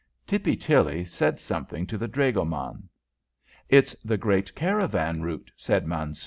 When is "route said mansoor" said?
5.21-6.19